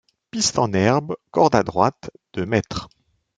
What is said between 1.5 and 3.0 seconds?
à droite, de mètres.